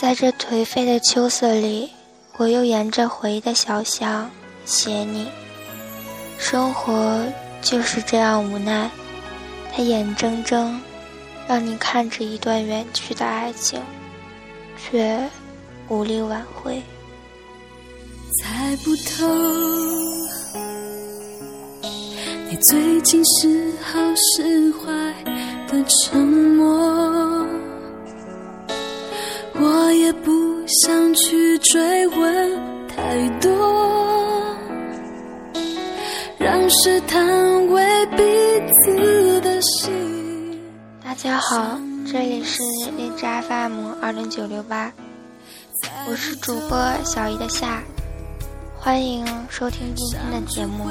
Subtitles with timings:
[0.00, 1.90] 在这颓废的秋色里，
[2.36, 4.30] 我又沿着回忆的小巷
[4.64, 5.26] 写你。
[6.38, 7.26] 生活
[7.60, 8.88] 就是这样无奈，
[9.72, 10.80] 它眼睁睁
[11.48, 13.82] 让你看着一段远去的爱情，
[14.76, 15.18] 却
[15.88, 16.80] 无力挽回。
[18.40, 19.26] 猜不透，
[22.48, 25.12] 你最近是好是坏
[25.66, 26.47] 的沉
[30.88, 34.56] 想去追问太多，
[36.38, 38.22] 让试探为彼
[38.72, 40.58] 此的心。
[41.04, 41.78] 大家好，
[42.10, 42.62] 这里是
[42.96, 44.90] 荔枝 FM 二零九六八，
[46.08, 47.82] 我是主播小姨的夏。
[48.78, 50.86] 欢迎收听今天的节目。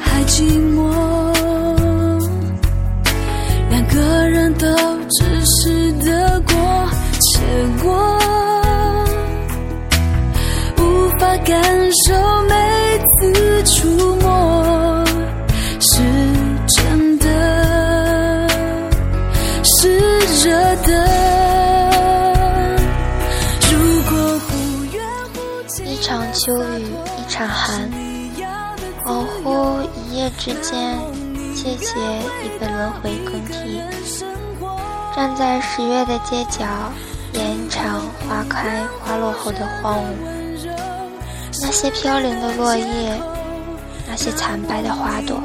[0.00, 0.88] 还寂寞，
[3.70, 4.68] 两个人都
[5.08, 6.54] 只是得过
[7.32, 7.40] 且
[7.82, 7.90] 过，
[10.76, 11.52] 无法感
[12.04, 12.52] 受每
[13.08, 15.02] 次触摸
[15.80, 16.02] 是
[16.68, 17.26] 真的，
[19.64, 21.22] 是热的。
[26.34, 26.82] 秋雨
[27.18, 27.88] 一场寒，
[29.04, 30.98] 恍惚一夜之间，
[31.54, 32.00] 切切
[32.42, 33.80] 已被轮回更替。
[35.14, 36.64] 站在十月的街角，
[37.82, 40.04] 场花开花落后的荒芜。
[41.60, 43.20] 那些飘零的落叶，
[44.08, 45.40] 那些惨败的花朵，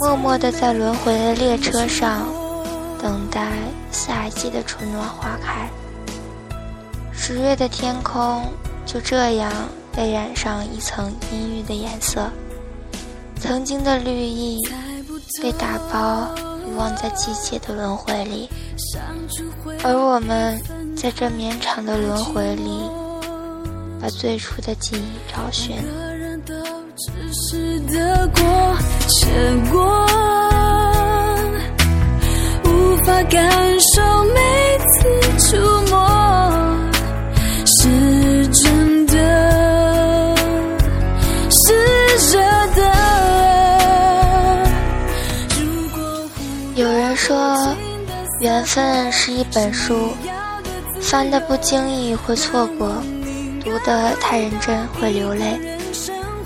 [0.00, 2.26] 默默地在轮回的列车上，
[3.00, 3.48] 等待
[3.90, 5.68] 下一季的春暖花开。
[7.12, 8.42] 十月的天空。
[8.84, 9.50] 就这样
[9.94, 12.28] 被染上一层阴郁的颜色，
[13.40, 14.58] 曾经的绿意
[15.40, 16.28] 被打包
[16.66, 18.50] 遗忘在季节的轮回里，
[19.84, 20.60] 而我们
[20.96, 22.88] 在这绵长的轮回里，
[24.00, 25.76] 把最初的记忆找寻。
[32.64, 34.40] 无法感受每
[34.78, 35.56] 次触
[35.90, 35.94] 摸
[37.66, 38.12] 是。
[38.54, 39.14] 真的
[41.50, 41.72] 是
[42.30, 42.38] 热
[42.76, 42.80] 的。
[46.76, 47.74] 有人说，
[48.40, 50.14] 缘分是一本书，
[51.12, 52.88] 翻的不经意会错过，
[53.62, 55.60] 读的太认真会流泪。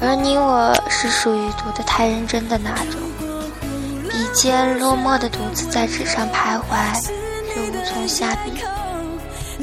[0.00, 3.00] 而你我是属于读的太认真的那种，
[4.10, 7.00] 笔尖落寞的独自在纸上徘徊，
[7.54, 8.54] 却无从下笔，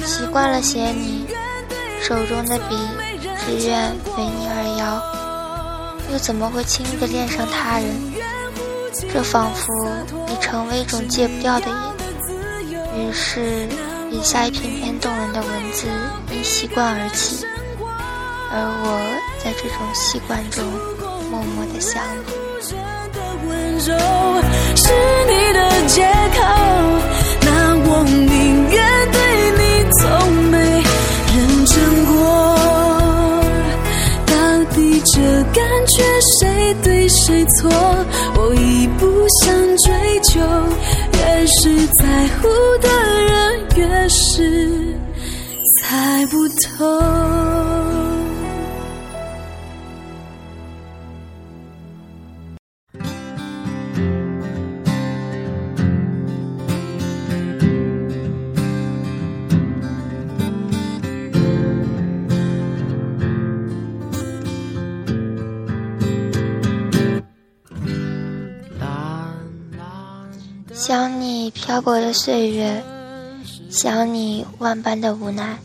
[0.05, 1.27] 习惯了写你。
[2.01, 2.77] 手中的笔
[3.45, 7.89] 只愿为你而摇，又怎么会轻易的恋上他人？
[9.13, 9.67] 这仿佛
[10.31, 13.09] 已成为一种戒不掉的瘾。
[13.09, 13.67] 于是，
[14.13, 15.87] 笔下一篇篇动人的文字
[16.31, 17.43] 因习惯而起，
[18.51, 19.01] 而我
[19.43, 20.63] 在这种习惯中
[21.31, 21.99] 默默的想
[25.25, 26.37] 你的借口，
[27.41, 28.77] 那我宁愿
[29.11, 29.17] 对
[29.57, 29.61] 你
[29.93, 30.59] 从没
[31.33, 31.65] 认。
[31.65, 31.75] 真
[32.05, 32.13] 过，
[34.27, 34.31] 到
[34.75, 35.17] 底这
[35.53, 37.67] 感觉谁对谁错？
[38.35, 40.39] 我已不想追究，
[41.13, 42.47] 越是在乎
[42.79, 42.87] 的
[44.03, 44.95] 人，越是
[45.81, 46.85] 猜不透。
[70.73, 72.83] 想你漂泊的岁月，
[73.73, 75.57] 想你万般的无奈，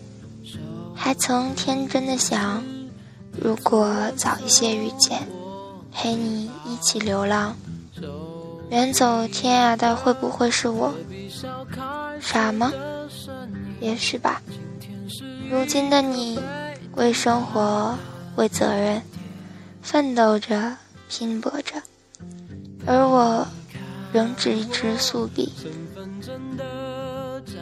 [0.94, 2.64] 还曾天真的想，
[3.38, 5.28] 如果早一些遇见，
[5.92, 7.54] 陪你一起流浪，
[8.70, 10.94] 远走天涯的会不会是我？
[12.18, 12.72] 傻吗？
[13.78, 14.40] 也许吧。
[15.50, 16.40] 如今的你，
[16.96, 17.94] 为生活，
[18.36, 19.02] 为责任，
[19.82, 20.74] 奋斗着，
[21.10, 21.74] 拼搏着，
[22.86, 23.46] 而我。
[24.10, 25.52] 仍只一支素笔，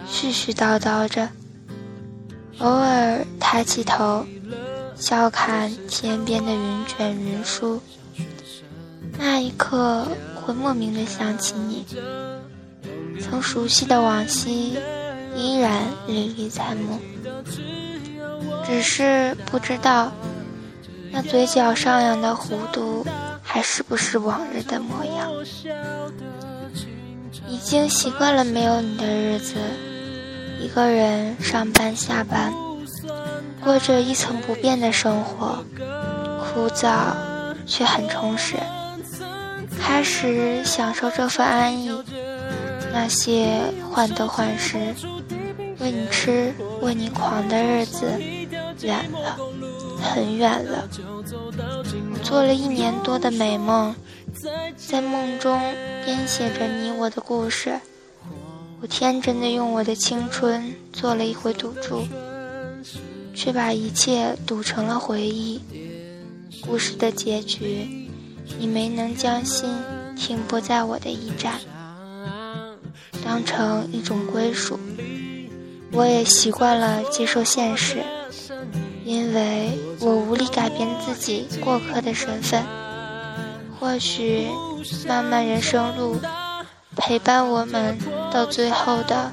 [0.08, 1.28] 絮絮叨叨着，
[2.58, 4.24] 偶尔抬起头，
[4.96, 7.80] 笑看天边的云卷云舒。
[9.18, 11.84] 那一刻，会莫名的想起你，
[13.20, 14.78] 曾熟悉的往昔
[15.34, 16.98] 依然历历在目，
[18.64, 20.12] 只是不知道，
[21.10, 23.06] 那嘴角上扬的弧度，
[23.42, 25.30] 还是不是往日的模样。
[27.48, 29.54] 已经习惯了没有你的日子，
[30.60, 32.52] 一个人上班下班，
[33.62, 35.64] 过着一成不变的生活，
[36.40, 37.14] 枯燥
[37.66, 38.56] 却很充实。
[39.78, 41.90] 开始享受这份安逸，
[42.92, 43.60] 那些
[43.90, 44.78] 患得患失、
[45.78, 48.06] 为你痴、为你狂的日子，
[48.82, 49.36] 远了，
[50.02, 50.88] 很远了。
[52.12, 53.94] 我做了一年多的美梦，
[54.76, 55.60] 在梦中
[56.04, 57.78] 编写着你我的故事。
[58.80, 62.06] 我天真的用我的青春做了一回赌注，
[63.34, 65.60] 却把一切赌成了回忆。
[66.60, 68.08] 故事的结局，
[68.58, 69.68] 你没能将心
[70.14, 71.54] 停泊在我的驿站，
[73.24, 74.78] 当成一种归属。
[75.92, 78.02] 我也习惯了接受现实，
[79.04, 79.70] 因为
[80.00, 82.62] 我无力改变自己过客的身份。
[83.80, 84.46] 或许，
[85.08, 86.16] 漫漫人生路。
[86.98, 87.98] 陪伴我们
[88.32, 89.32] 到最后的，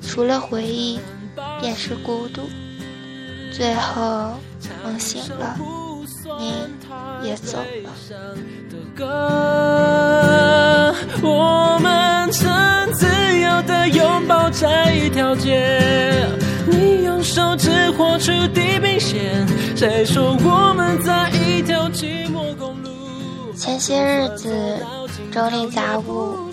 [0.00, 0.98] 除了回忆，
[1.60, 2.42] 便是孤独。
[3.52, 4.34] 最后
[4.84, 5.56] 梦醒了，
[6.38, 6.54] 你
[7.22, 7.64] 也走了。
[11.22, 13.06] 我们曾自
[13.40, 16.26] 由的拥抱在一条街，
[16.66, 19.46] 你用手指划出地平线，
[19.76, 22.90] 谁说我们在一条寂寞公路？
[23.54, 24.78] 前些日子
[25.30, 26.51] 整理杂物。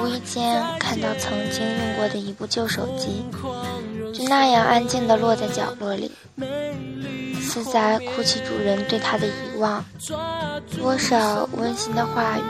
[0.00, 3.24] 无意间看到曾经用过的一部旧手机，
[4.14, 6.10] 就那样安静地落在角落里，
[7.40, 9.84] 似在哭泣主人对它的遗忘。
[10.78, 12.42] 多少温馨的话语，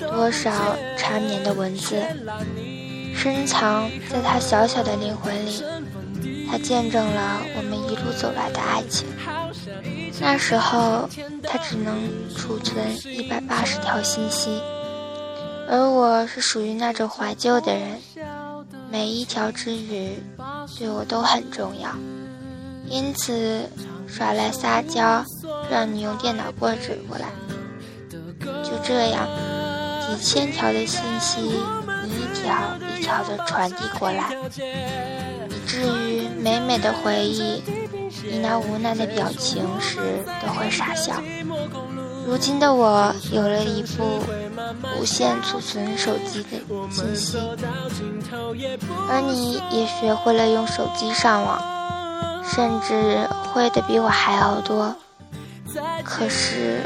[0.00, 2.02] 多少缠绵的文字，
[3.14, 5.62] 深藏在他小小的灵魂里。
[6.48, 9.06] 他见证了我们一路走来的爱情。
[10.20, 11.08] 那时候，
[11.42, 11.96] 他只能
[12.36, 14.60] 储存一百八十条信息。
[15.68, 17.98] 而我是属于那种怀旧的人，
[18.90, 20.18] 每一条之语
[20.78, 21.90] 对我都很重要，
[22.88, 23.68] 因此
[24.06, 25.24] 耍赖撒娇，
[25.70, 27.26] 让你用电脑过纸过来。
[28.62, 29.26] 就这样，
[30.06, 34.36] 几千条的信息，你一条一条的传递过来，
[35.48, 37.62] 以至于每每的回忆
[38.30, 39.98] 你那无奈的表情时，
[40.40, 41.20] 都会傻笑。
[42.24, 44.20] 如今的我有了一部
[44.98, 46.58] 无限储存手机的
[46.90, 47.38] 信息，
[49.08, 51.62] 而你也学会了用手机上网，
[52.44, 54.94] 甚至会的比我还要多。
[56.04, 56.80] 可是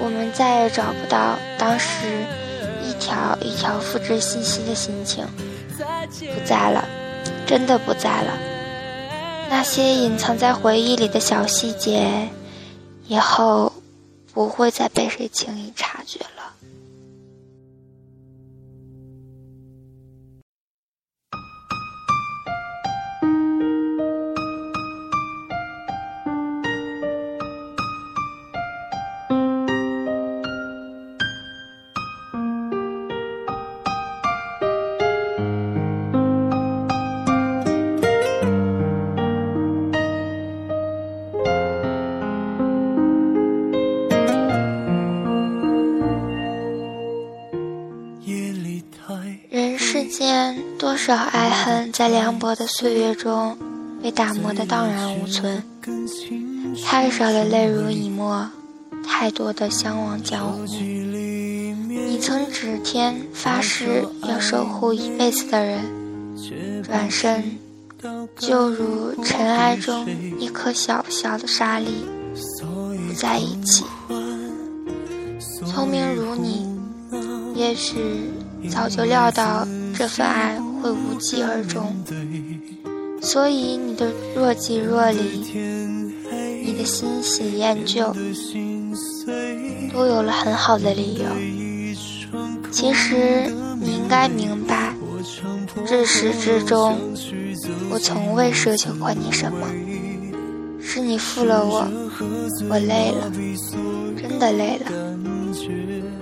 [0.00, 2.06] 我们再也找不到当时
[2.82, 5.26] 一条一条复制信息的心情，
[6.08, 6.84] 不在了，
[7.46, 8.32] 真的不在了。
[9.48, 12.28] 那些隐藏在回忆里的小细节，
[13.06, 13.72] 以后。
[14.34, 16.33] 不会再被谁轻易察觉了。
[50.78, 53.56] 多少爱恨在凉薄的岁月中
[54.00, 55.62] 被打磨得荡然无存，
[56.84, 58.48] 太少的泪如以沫，
[59.04, 60.64] 太多的相忘江湖。
[60.66, 65.80] 你曾指天发誓要守护一辈子的人，
[66.84, 67.58] 转身
[68.36, 70.06] 就如尘埃中
[70.38, 72.04] 一颗小小的沙粒，
[72.68, 73.84] 不在一起。
[75.66, 76.68] 聪明如你，
[77.54, 78.30] 也许
[78.70, 80.60] 早就料到这份爱。
[80.84, 81.96] 会无疾而终，
[83.22, 85.40] 所以你的若即若离，
[86.62, 88.14] 你的欣喜厌旧，
[89.90, 91.24] 都有了很好的理由。
[92.70, 94.94] 其实你应该明白，
[95.86, 96.98] 至始至终，
[97.90, 99.66] 我从未奢求过你什么，
[100.78, 101.88] 是你负了我，
[102.68, 103.32] 我累了，
[104.20, 104.92] 真的累了。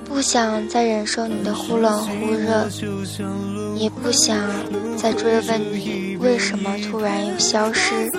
[0.04, 2.68] 不想再忍受你的忽冷忽热，
[3.76, 4.36] 也不想
[4.96, 8.10] 再追问你为什么突然又消失，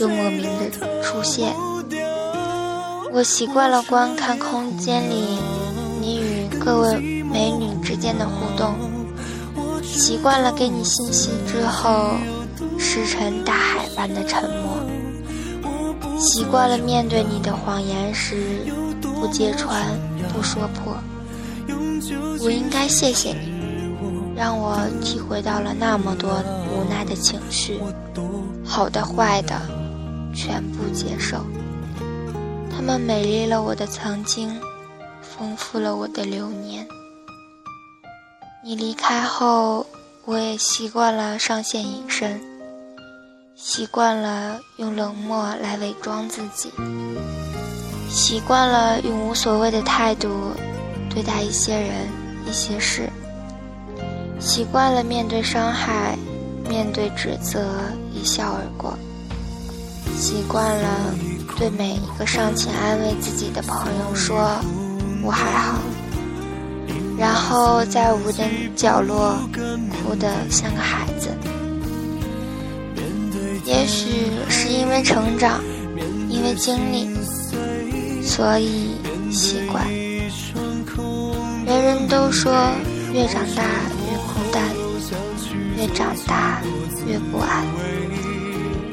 [0.00, 1.52] 又莫名的出现。
[3.12, 5.38] 我习惯了观看空间里
[6.00, 8.74] 你与各位美女之间的互动，
[9.82, 12.16] 习惯了给你信息之后
[12.78, 14.78] 石沉大海般的沉默，
[16.18, 18.36] 习惯了面对你的谎言时
[19.02, 19.82] 不揭穿、
[20.32, 20.96] 不说破。
[22.44, 23.57] 我应该谢谢你，
[24.38, 26.40] 让我体会到了那么多
[26.70, 27.80] 无奈的情绪，
[28.64, 29.60] 好的坏的，
[30.32, 31.44] 全部接受。
[32.70, 34.56] 他们美丽了我的曾经，
[35.20, 36.86] 丰富了我的流年。
[38.62, 39.84] 你离开后，
[40.24, 42.40] 我也习惯了上线隐身，
[43.56, 46.70] 习惯了用冷漠来伪装自己，
[48.08, 50.52] 习惯了用无所谓的态度
[51.10, 52.06] 对待一些人、
[52.48, 53.10] 一些事。
[54.38, 56.16] 习惯了面对伤害，
[56.68, 57.60] 面对指责，
[58.12, 58.96] 一笑而过。
[60.16, 61.14] 习惯了
[61.58, 64.58] 对每一个上前安慰自己的朋友说
[65.22, 65.78] “我还好”，
[67.18, 69.36] 然后在无人角落
[70.02, 71.28] 哭得像个孩子。
[73.64, 75.60] 也许是因为成长，
[76.28, 77.08] 因为经历，
[78.22, 78.96] 所以
[79.30, 79.86] 习惯。
[81.66, 82.52] 人人都说
[83.12, 83.62] 越长大。
[85.78, 86.60] 越长大
[87.06, 87.64] 越不安，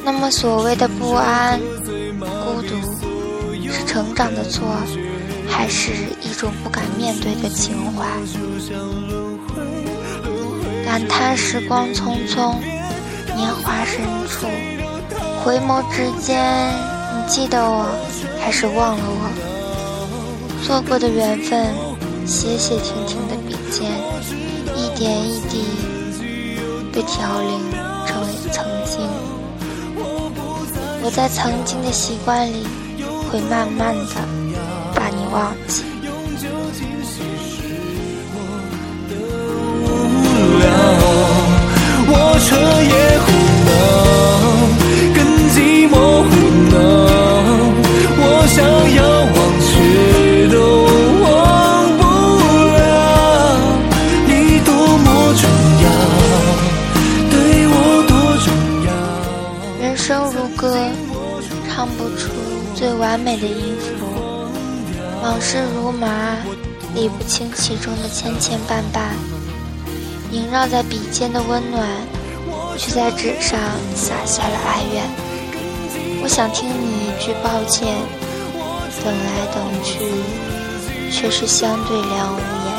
[0.03, 1.59] 那么所谓的不安、
[2.19, 2.75] 孤独，
[3.71, 4.63] 是成长的错，
[5.49, 8.05] 还是一种不敢面对的情怀？
[10.85, 12.53] 感叹时光匆匆，
[13.35, 14.45] 年华深处，
[15.43, 16.39] 回眸之间，
[17.15, 17.87] 你记得我，
[18.39, 20.63] 还是忘了我？
[20.63, 21.65] 错过的缘分，
[22.27, 23.91] 写写停停的笔尖，
[24.75, 25.65] 一点一滴。
[26.95, 27.59] 被调零
[28.07, 29.05] 成为曾经，
[31.03, 32.65] 我在曾经的习惯里，
[33.29, 34.15] 会慢慢的
[34.95, 35.83] 把你忘记。
[42.07, 43.19] 我彻夜
[65.35, 66.37] 往事如麻，
[66.93, 69.01] 理不清其中的千千绊绊。
[70.31, 71.85] 萦绕在笔尖的温暖，
[72.77, 73.59] 却在纸上
[73.93, 75.03] 洒下了哀怨。
[76.23, 77.97] 我想听你一句抱歉，
[79.03, 79.99] 等来等去，
[81.11, 82.71] 却是相对两无言。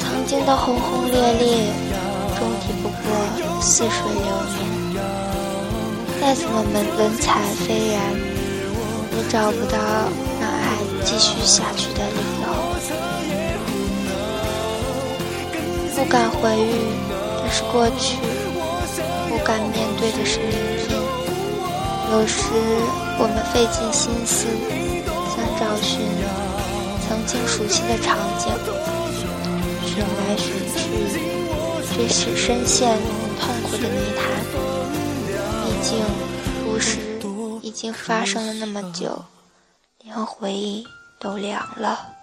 [0.00, 1.70] 曾经的轰轰烈烈，
[2.36, 4.58] 终抵不过似水流年。
[6.20, 8.36] 再怎么文文采斐然。
[9.16, 9.78] 也找不到
[11.06, 12.46] 继续下去的理由，
[15.94, 16.90] 不敢回忆，
[17.40, 18.18] 的是过去；
[19.28, 20.50] 不敢面对的是明
[20.82, 20.98] 天。
[22.10, 22.42] 有时
[23.20, 24.48] 我们费尽心思，
[25.30, 26.02] 想找寻
[27.06, 28.50] 曾经熟悉的场景，
[29.86, 30.76] 寻来寻去，
[31.94, 32.98] 却是深陷
[33.40, 34.20] 痛苦的泥潭。
[35.62, 36.04] 毕竟，
[36.64, 36.98] 故事。
[37.62, 39.24] 已经发生了那么久，
[40.02, 40.86] 连回忆
[41.18, 42.15] 都凉了。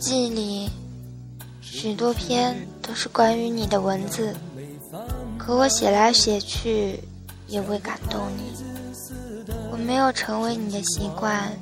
[0.00, 0.70] 记忆里，
[1.60, 4.34] 许多篇都是关于你的文字，
[5.36, 6.98] 可我写来写去，
[7.46, 8.50] 也未感动你。
[9.70, 11.52] 我没有成为你的习惯，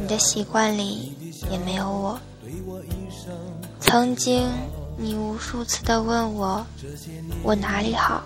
[0.00, 1.12] 你的习惯里
[1.50, 2.18] 也没有我。
[3.80, 4.48] 曾经，
[4.96, 6.66] 你无数次的问我，
[7.42, 8.22] 我哪里好，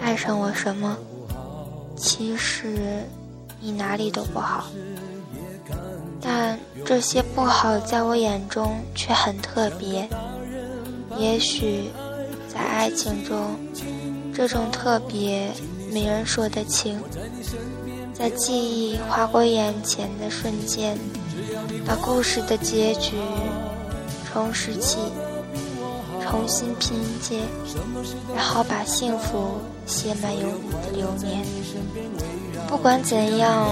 [0.00, 0.96] 爱上我什么？
[1.94, 3.04] 其实，
[3.60, 4.64] 你哪里都不好。
[6.20, 10.08] 但这些不好，在我眼中却很特别。
[11.18, 11.90] 也许，
[12.52, 13.56] 在爱情中，
[14.34, 15.50] 这种特别
[15.92, 17.00] 没人说得清。
[18.12, 20.98] 在记忆划过眼前的瞬间，
[21.86, 23.12] 把故事的结局
[24.32, 24.98] 重拾起，
[26.22, 27.40] 重新拼接，
[28.34, 31.44] 然后把幸福写满有你的流年。
[32.66, 33.68] 不管怎样。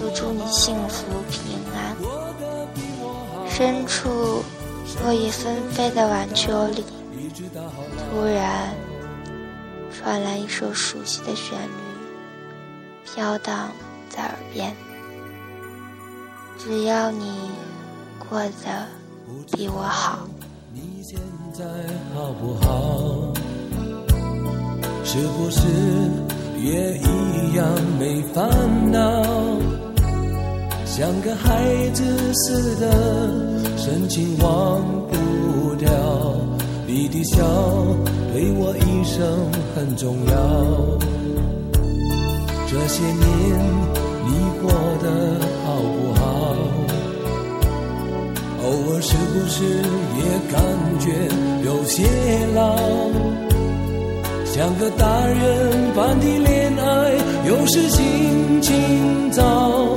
[0.00, 1.94] 都祝你幸福平安。
[3.50, 4.42] 深处
[5.04, 6.82] 落叶纷飞的晚秋里，
[8.10, 8.74] 突然
[9.92, 13.70] 传来一首熟悉的旋律，飘荡
[14.08, 14.74] 在耳边。
[16.58, 17.50] 只要你
[18.28, 18.86] 过得
[19.52, 20.20] 比我好。
[20.72, 21.18] 你现
[21.52, 21.64] 在
[22.14, 23.32] 好不好？
[25.04, 25.60] 是不是
[26.58, 27.66] 也一样
[27.98, 29.22] 没烦恼？
[31.00, 31.64] 像个孩
[31.94, 32.04] 子
[32.34, 32.84] 似的，
[33.78, 35.88] 深情忘不掉。
[36.86, 37.42] 你的笑
[38.34, 40.32] 对我一生很重要。
[42.68, 43.18] 这些年
[44.26, 44.30] 你
[44.60, 46.22] 过得好不好？
[48.62, 49.64] 偶尔是不是
[50.18, 50.20] 也
[50.52, 50.60] 感
[51.00, 51.06] 觉
[51.64, 52.04] 有些
[52.54, 52.76] 老？
[54.44, 57.14] 像个大人般的恋爱，
[57.48, 59.96] 有时心情糟。